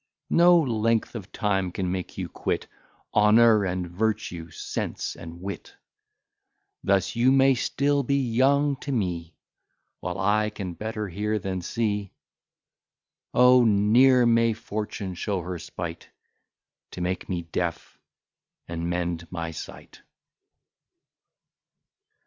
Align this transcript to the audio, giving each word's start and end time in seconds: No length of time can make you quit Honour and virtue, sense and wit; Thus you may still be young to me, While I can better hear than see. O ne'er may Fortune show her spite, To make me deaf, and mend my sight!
No 0.31 0.57
length 0.59 1.13
of 1.13 1.31
time 1.31 1.71
can 1.71 1.91
make 1.91 2.17
you 2.17 2.27
quit 2.27 2.65
Honour 3.13 3.65
and 3.65 3.85
virtue, 3.87 4.49
sense 4.49 5.15
and 5.15 5.39
wit; 5.39 5.75
Thus 6.83 7.15
you 7.15 7.31
may 7.31 7.53
still 7.53 8.01
be 8.01 8.15
young 8.17 8.77
to 8.77 8.91
me, 8.91 9.35
While 9.99 10.17
I 10.17 10.49
can 10.49 10.73
better 10.73 11.07
hear 11.09 11.37
than 11.37 11.61
see. 11.61 12.13
O 13.35 13.63
ne'er 13.63 14.25
may 14.25 14.53
Fortune 14.53 15.13
show 15.13 15.41
her 15.43 15.59
spite, 15.59 16.09
To 16.93 17.01
make 17.01 17.29
me 17.29 17.43
deaf, 17.43 17.99
and 18.67 18.89
mend 18.89 19.31
my 19.31 19.51
sight! 19.51 20.01